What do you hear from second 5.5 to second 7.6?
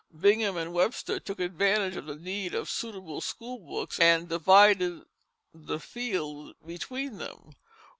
the field between them.